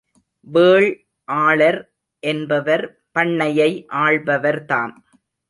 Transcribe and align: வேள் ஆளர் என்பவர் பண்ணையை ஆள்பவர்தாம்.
வேள் 0.47 0.87
ஆளர் 1.27 1.79
என்பவர் 2.23 2.85
பண்ணையை 3.11 3.69
ஆள்பவர்தாம். 3.99 4.95